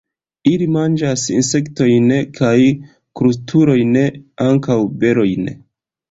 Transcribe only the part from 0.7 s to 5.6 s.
manĝas insektojn kaj krustulojn; ankaŭ berojn.